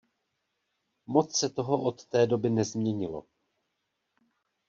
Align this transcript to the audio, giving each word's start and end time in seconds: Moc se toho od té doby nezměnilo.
Moc 1.05 1.31
se 1.37 1.49
toho 1.49 1.81
od 1.83 2.05
té 2.05 2.27
doby 2.27 2.49
nezměnilo. 2.49 3.25